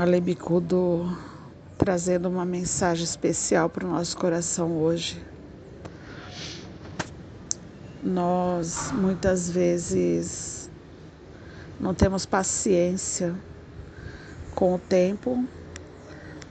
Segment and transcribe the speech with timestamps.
[0.00, 1.18] Alebicudo
[1.76, 5.20] trazendo uma mensagem especial para o nosso coração hoje.
[8.00, 10.70] Nós muitas vezes
[11.80, 13.34] não temos paciência
[14.54, 15.44] com o tempo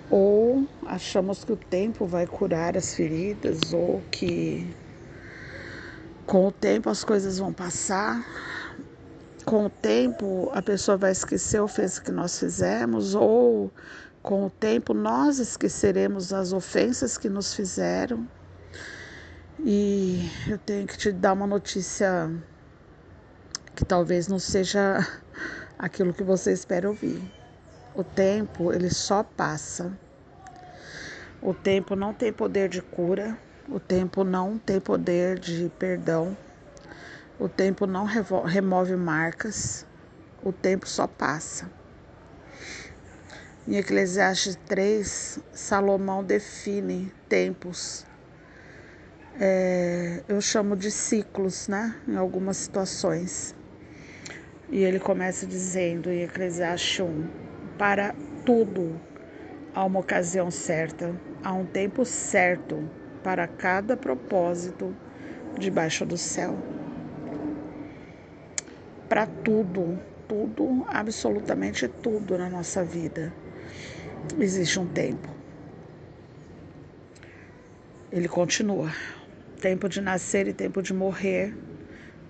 [0.10, 4.76] ou achamos que o tempo vai curar as feridas ou que
[6.26, 8.26] com o tempo as coisas vão passar
[9.48, 13.72] com o tempo a pessoa vai esquecer a ofensa que nós fizemos, ou
[14.22, 18.28] com o tempo nós esqueceremos as ofensas que nos fizeram.
[19.64, 22.30] E eu tenho que te dar uma notícia
[23.74, 25.00] que talvez não seja
[25.80, 27.22] aquilo que você espera ouvir.
[27.96, 29.98] O tempo, ele só passa.
[31.42, 33.38] O tempo não tem poder de cura,
[33.70, 36.36] o tempo não tem poder de perdão.
[37.40, 39.86] O tempo não remove marcas,
[40.44, 41.70] o tempo só passa.
[43.68, 48.08] Em Eclesiastes 3, Salomão define tempos.
[49.40, 51.96] É, eu chamo de ciclos, né?
[52.08, 53.54] Em algumas situações.
[54.72, 57.28] E ele começa dizendo em Eclesiastes 1:
[57.78, 59.00] Para tudo
[59.76, 62.90] há uma ocasião certa, há um tempo certo
[63.24, 64.92] para cada propósito
[65.60, 66.77] debaixo do céu
[69.08, 73.34] para tudo, tudo, absolutamente tudo na nossa vida.
[74.40, 75.30] Existe um tempo.
[78.12, 78.92] Ele continua:
[79.62, 81.56] tempo de nascer e tempo de morrer,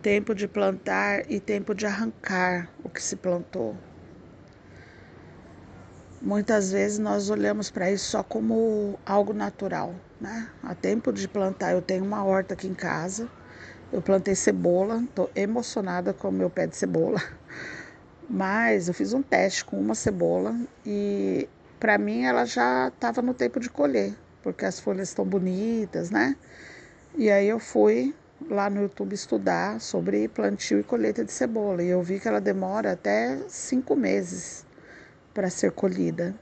[0.01, 3.75] tempo de plantar e tempo de arrancar o que se plantou.
[6.21, 10.49] Muitas vezes nós olhamos para isso só como algo natural, né?
[10.63, 13.29] Há tempo de plantar, eu tenho uma horta aqui em casa
[13.91, 17.21] eu plantei cebola, estou emocionada com o meu pé de cebola.
[18.29, 20.53] Mas eu fiz um teste com uma cebola
[20.85, 21.47] e
[21.79, 24.13] para mim ela já estava no tempo de colher,
[24.43, 26.35] porque as folhas estão bonitas, né?
[27.15, 28.13] E aí eu fui
[28.49, 32.41] lá no YouTube estudar sobre plantio e colheita de cebola e eu vi que ela
[32.41, 34.65] demora até cinco meses
[35.33, 36.35] para ser colhida.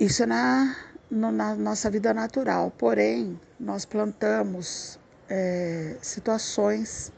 [0.00, 0.76] Isso é na
[1.10, 2.72] no, na nossa vida natural.
[2.76, 4.98] Porém, nós plantamos
[5.28, 7.12] é, situações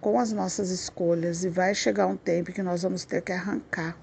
[0.00, 3.96] com as nossas escolhas e vai chegar um tempo que nós vamos ter que arrancar.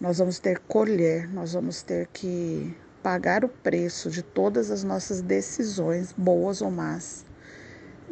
[0.00, 4.84] Nós vamos ter que colher, nós vamos ter que pagar o preço de todas as
[4.84, 7.24] nossas decisões, boas ou más.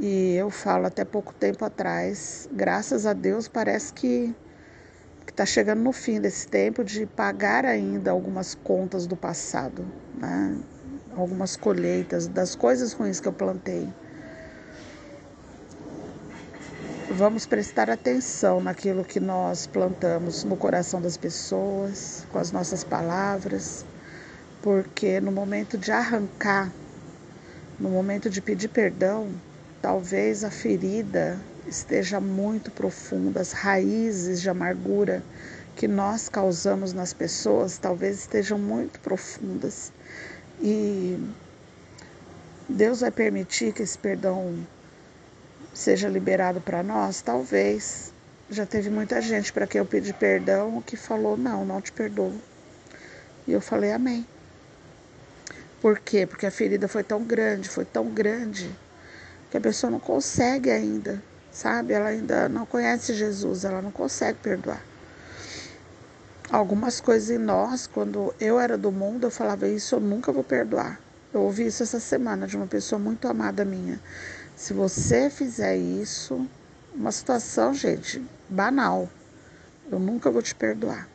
[0.01, 4.35] E eu falo até pouco tempo atrás, graças a Deus, parece que
[5.29, 9.87] está chegando no fim desse tempo de pagar ainda algumas contas do passado,
[10.19, 10.59] né?
[11.17, 13.89] Algumas colheitas das coisas ruins que eu plantei.
[17.11, 23.85] Vamos prestar atenção naquilo que nós plantamos no coração das pessoas, com as nossas palavras,
[24.63, 26.73] porque no momento de arrancar,
[27.79, 29.29] no momento de pedir perdão,
[29.83, 35.23] talvez a ferida esteja muito profunda, as raízes de amargura
[35.77, 39.93] que nós causamos nas pessoas talvez estejam muito profundas.
[40.61, 41.19] E
[42.69, 44.67] Deus vai permitir que esse perdão
[45.75, 47.23] seja liberado para nós?
[47.23, 48.13] Talvez.
[48.51, 52.35] Já teve muita gente para quem eu pedi perdão que falou: Não, não te perdoo.
[53.47, 54.27] E eu falei: Amém.
[55.81, 56.27] Por quê?
[56.27, 58.71] Porque a ferida foi tão grande, foi tão grande,
[59.51, 61.21] que a pessoa não consegue ainda
[61.53, 61.93] sabe?
[61.93, 64.83] Ela ainda não conhece Jesus, ela não consegue perdoar.
[66.53, 70.45] Algumas coisas em nós, quando eu era do mundo, eu falava isso, eu nunca vou
[70.45, 71.01] perdoar.
[71.33, 73.99] Eu ouvi isso essa semana de uma pessoa muito amada minha.
[74.55, 76.47] Se você fizer isso,
[76.95, 79.09] uma situação, gente, banal,
[79.91, 81.09] eu nunca vou te perdoar.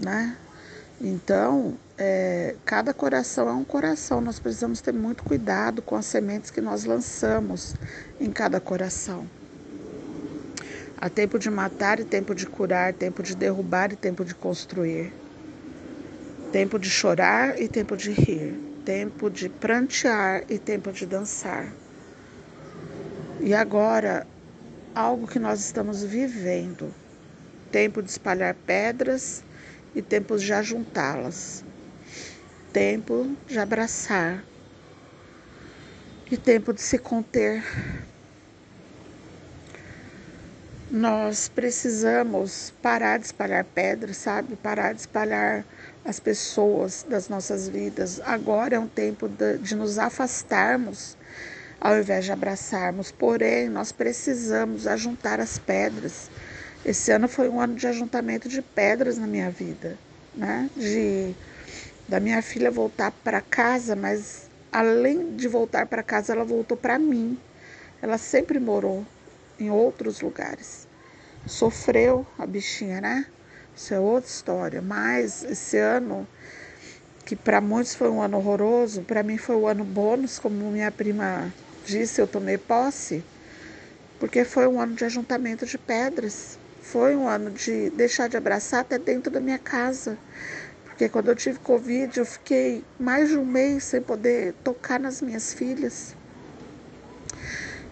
[0.00, 0.36] Né?
[1.00, 6.52] Então, é, cada coração é um coração, nós precisamos ter muito cuidado com as sementes
[6.52, 7.74] que nós lançamos
[8.20, 9.26] em cada coração.
[11.00, 15.12] Há tempo de matar e tempo de curar, tempo de derrubar e tempo de construir,
[16.50, 21.72] tempo de chorar e tempo de rir, tempo de prantear e tempo de dançar.
[23.40, 24.26] E agora,
[24.92, 26.92] algo que nós estamos vivendo:
[27.70, 29.44] tempo de espalhar pedras
[29.94, 31.64] e tempos de ajuntá-las,
[32.72, 34.42] tempo de abraçar
[36.28, 37.62] e tempo de se conter.
[40.90, 44.56] Nós precisamos parar de espalhar pedras, sabe?
[44.56, 45.64] Parar de espalhar
[46.04, 48.20] as pessoas das nossas vidas.
[48.24, 51.16] Agora é um tempo de, de nos afastarmos
[51.80, 53.12] ao invés de abraçarmos.
[53.12, 56.30] Porém, nós precisamos ajuntar as pedras
[56.84, 59.98] Esse ano foi um ano de ajuntamento de pedras na minha vida,
[60.34, 60.70] né?
[60.76, 61.36] De
[62.08, 66.98] da minha filha voltar para casa, mas além de voltar para casa, ela voltou para
[66.98, 67.38] mim.
[68.02, 69.06] Ela sempre morou
[69.58, 70.86] em outros lugares.
[71.46, 73.26] Sofreu a bichinha, né?
[73.74, 74.82] Isso é outra história.
[74.82, 76.26] Mas esse ano,
[77.24, 80.70] que para muitos foi um ano horroroso, para mim foi o um ano bônus, como
[80.70, 81.52] minha prima
[81.84, 83.24] disse, eu tomei posse,
[84.20, 86.58] porque foi um ano de ajuntamento de pedras.
[86.80, 90.18] Foi um ano de deixar de abraçar até dentro da minha casa.
[90.84, 95.22] Porque quando eu tive Covid, eu fiquei mais de um mês sem poder tocar nas
[95.22, 96.16] minhas filhas.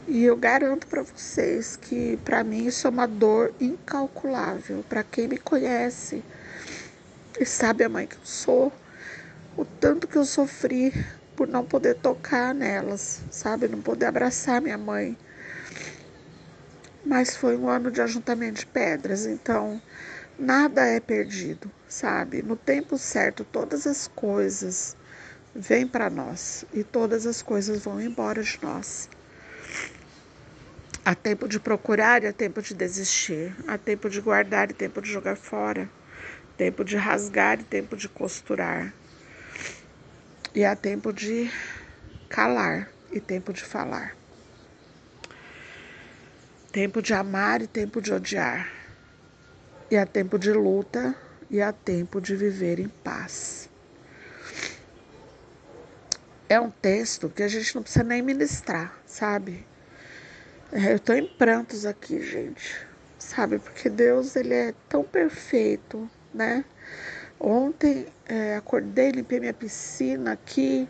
[0.06, 4.84] E eu garanto para vocês que para mim isso é uma dor incalculável.
[4.88, 6.22] Para quem me conhece
[7.38, 8.72] e sabe a mãe que eu sou,
[9.56, 10.92] o tanto que eu sofri
[11.34, 13.68] por não poder tocar nelas, sabe?
[13.68, 15.16] Não poder abraçar minha mãe
[17.06, 19.80] mas foi um ano de ajuntamento de pedras, então
[20.36, 22.42] nada é perdido, sabe?
[22.42, 24.96] No tempo certo, todas as coisas
[25.54, 29.08] vêm para nós e todas as coisas vão embora de nós.
[31.06, 35.00] Há tempo de procurar e há tempo de desistir, há tempo de guardar e tempo
[35.00, 35.88] de jogar fora,
[36.56, 38.92] tempo de rasgar e tempo de costurar,
[40.52, 41.48] e há tempo de
[42.28, 44.16] calar e tempo de falar.
[46.72, 48.68] Tempo de amar e tempo de odiar.
[49.88, 51.14] E há tempo de luta
[51.48, 53.70] e há tempo de viver em paz.
[56.48, 59.64] É um texto que a gente não precisa nem ministrar, sabe?
[60.72, 62.86] É, eu estou em prantos aqui, gente,
[63.18, 63.58] sabe?
[63.58, 66.64] Porque Deus, ele é tão perfeito, né?
[67.38, 70.88] Ontem é, acordei, limpei minha piscina aqui,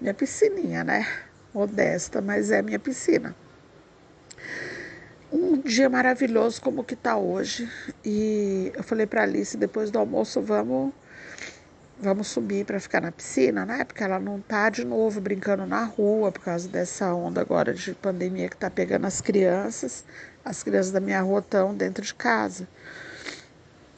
[0.00, 1.06] minha piscininha, né?
[1.52, 3.36] Modesta, mas é minha piscina
[5.32, 7.68] um dia maravilhoso como que tá hoje.
[8.04, 10.92] E eu falei para Alice depois do almoço, vamos
[12.02, 13.84] vamos subir para ficar na piscina, né?
[13.84, 17.94] Porque ela não tá de novo brincando na rua por causa dessa onda agora de
[17.94, 20.04] pandemia que tá pegando as crianças.
[20.44, 22.68] As crianças da minha rua estão dentro de casa.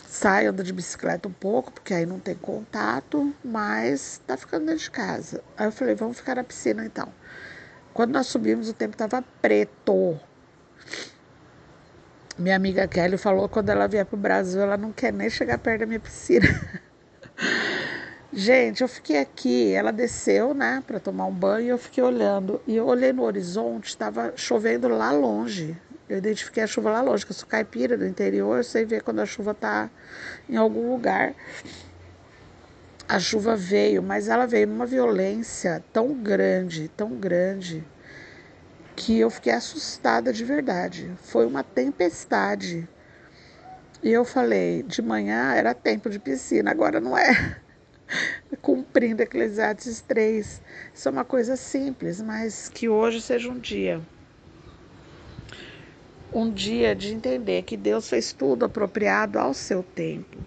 [0.07, 4.83] Sai, anda de bicicleta um pouco, porque aí não tem contato, mas tá ficando dentro
[4.83, 5.43] de casa.
[5.57, 7.09] Aí eu falei, vamos ficar na piscina então.
[7.93, 10.21] Quando nós subimos, o tempo tava preto
[12.37, 15.57] minha amiga Kelly falou quando ela vier para o Brasil, ela não quer nem chegar
[15.57, 16.47] perto da minha piscina.
[18.37, 22.61] Gente, eu fiquei aqui, ela desceu, né, para tomar um banho, eu fiquei olhando.
[22.67, 25.81] E eu olhei no horizonte, estava chovendo lá longe.
[26.09, 29.03] Eu identifiquei a chuva lá longe, que eu sou caipira do interior, eu sei ver
[29.03, 29.89] quando a chuva está
[30.49, 31.33] em algum lugar.
[33.09, 37.85] A chuva veio, mas ela veio numa violência tão grande, tão grande,
[38.97, 41.13] que eu fiquei assustada de verdade.
[41.23, 42.89] Foi uma tempestade.
[44.03, 47.63] E eu falei, de manhã era tempo de piscina, agora não é.
[48.61, 50.63] Cumprindo Eclesiastes 3.
[50.93, 54.01] Isso é uma coisa simples, mas que hoje seja um dia.
[56.33, 60.39] Um dia de entender que Deus fez tudo apropriado ao seu tempo.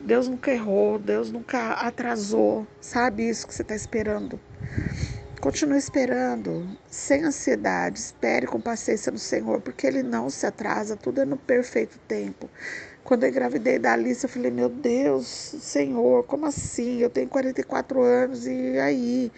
[0.00, 2.66] Deus nunca errou, Deus nunca atrasou.
[2.80, 4.38] Sabe isso que você está esperando?
[5.40, 11.20] Continue esperando, sem ansiedade, espere com paciência no Senhor, porque Ele não se atrasa, tudo
[11.20, 12.48] é no perfeito tempo.
[13.06, 16.98] Quando eu engravidei da Alice, eu falei: Meu Deus, Senhor, como assim?
[16.98, 19.30] Eu tenho 44 anos e aí?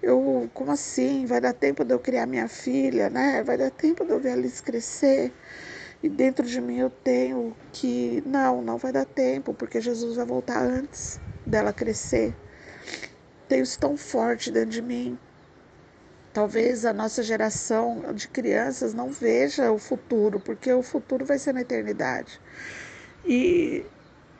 [0.00, 1.26] Eu, como assim?
[1.26, 3.42] Vai dar tempo de eu criar minha filha, né?
[3.42, 5.32] Vai dar tempo de eu ver a Alice crescer?
[6.00, 10.24] E dentro de mim eu tenho que, não, não vai dar tempo, porque Jesus vai
[10.24, 12.32] voltar antes dela crescer.
[13.48, 15.18] Tenho isso tão forte dentro de mim.
[16.32, 21.52] Talvez a nossa geração de crianças não veja o futuro, porque o futuro vai ser
[21.52, 22.40] na eternidade.
[23.26, 23.84] E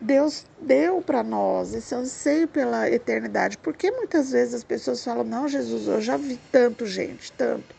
[0.01, 3.59] Deus deu para nós esse anseio pela eternidade.
[3.59, 7.75] Porque muitas vezes as pessoas falam: Não, Jesus, eu já vi tanto gente, tanto.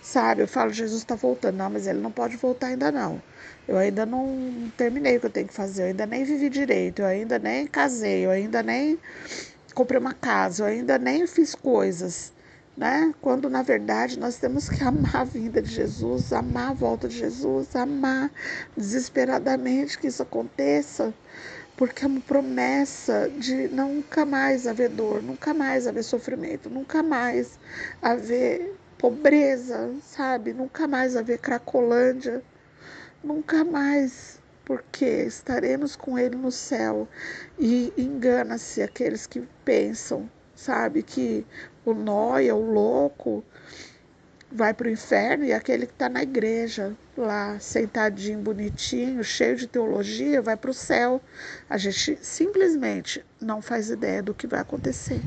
[0.00, 0.42] Sabe?
[0.42, 1.56] Eu falo: Jesus está voltando.
[1.56, 3.20] Não, mas ele não pode voltar ainda não.
[3.66, 5.82] Eu ainda não terminei o que eu tenho que fazer.
[5.82, 7.00] Eu ainda nem vivi direito.
[7.02, 8.26] Eu ainda nem casei.
[8.26, 8.98] Eu ainda nem
[9.74, 10.64] comprei uma casa.
[10.64, 12.32] Eu ainda nem fiz coisas
[12.76, 13.14] né?
[13.20, 17.18] Quando na verdade nós temos que amar a vinda de Jesus, amar a volta de
[17.18, 18.30] Jesus, amar
[18.76, 21.12] desesperadamente que isso aconteça,
[21.76, 27.58] porque é uma promessa de nunca mais haver dor, nunca mais haver sofrimento, nunca mais
[28.00, 30.52] haver pobreza, sabe?
[30.52, 32.42] Nunca mais haver cracolândia,
[33.22, 37.08] nunca mais, porque estaremos com Ele no céu.
[37.58, 40.30] E engana-se aqueles que pensam
[40.62, 41.02] sabe?
[41.02, 41.44] Que
[41.84, 43.44] o nóia, o louco,
[44.50, 49.66] vai para o inferno e aquele que está na igreja, lá sentadinho, bonitinho, cheio de
[49.66, 51.20] teologia, vai para o céu.
[51.68, 55.20] A gente simplesmente não faz ideia do que vai acontecer.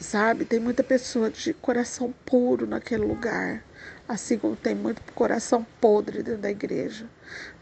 [0.00, 0.44] Sabe?
[0.44, 3.64] Tem muita pessoa de coração puro naquele lugar,
[4.08, 7.06] assim como tem muito coração podre dentro da igreja.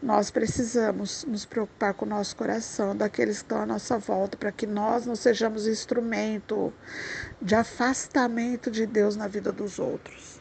[0.01, 4.51] Nós precisamos nos preocupar com o nosso coração, daqueles que estão à nossa volta, para
[4.51, 6.73] que nós não sejamos instrumento
[7.41, 10.39] de afastamento de Deus na vida dos outros.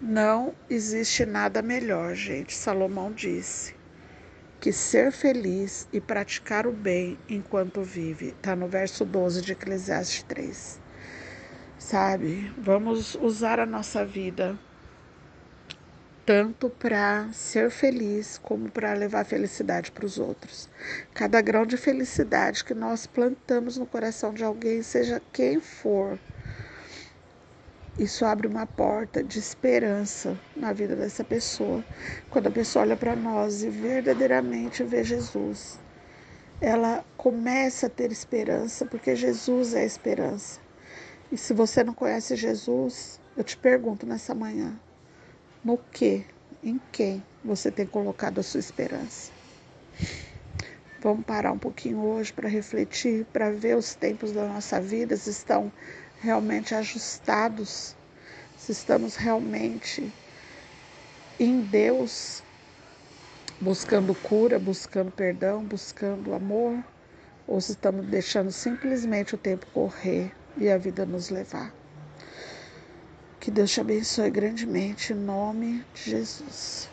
[0.00, 2.54] Não existe nada melhor, gente.
[2.54, 3.74] Salomão disse
[4.60, 8.28] que ser feliz e praticar o bem enquanto vive.
[8.28, 10.87] Está no verso 12 de Eclesiastes 3
[11.78, 12.52] sabe?
[12.58, 14.58] Vamos usar a nossa vida
[16.28, 20.68] tanto para ser feliz como para levar felicidade para os outros.
[21.14, 26.18] Cada grão de felicidade que nós plantamos no coração de alguém, seja quem for,
[27.98, 31.82] isso abre uma porta de esperança na vida dessa pessoa.
[32.28, 35.80] Quando a pessoa olha para nós e verdadeiramente vê Jesus,
[36.60, 40.67] ela começa a ter esperança, porque Jesus é a esperança.
[41.30, 44.74] E se você não conhece Jesus, eu te pergunto nessa manhã:
[45.62, 46.24] no que,
[46.64, 49.30] em quem você tem colocado a sua esperança?
[51.00, 55.28] Vamos parar um pouquinho hoje para refletir, para ver os tempos da nossa vida se
[55.28, 55.70] estão
[56.18, 57.94] realmente ajustados,
[58.56, 60.10] se estamos realmente
[61.38, 62.42] em Deus,
[63.60, 66.82] buscando cura, buscando perdão, buscando amor,
[67.46, 71.72] ou se estamos deixando simplesmente o tempo correr e a vida nos levar.
[73.40, 76.90] Que Deus te abençoe grandemente em nome de Jesus.